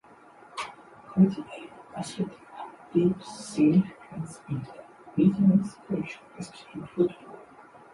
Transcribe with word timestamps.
Collegiate 1.11 1.69
athletics 1.95 2.35
have 2.55 2.73
deep 2.91 3.21
significance 3.21 4.41
in 4.49 4.63
the 4.63 4.81
region's 5.15 5.75
culture, 5.87 6.17
especially 6.39 6.87
football. 6.87 7.37